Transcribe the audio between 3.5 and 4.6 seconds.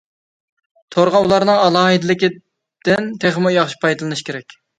ياخشى پايدىلىنىش كېرەك.